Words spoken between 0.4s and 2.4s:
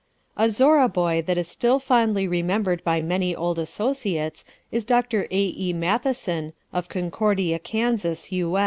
Zorra boy that is still fondly